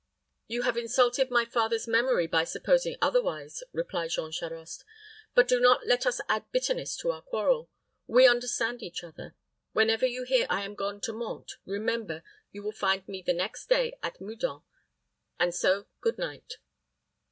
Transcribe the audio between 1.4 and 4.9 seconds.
father's memory by supposing otherwise," replied Jean Charost.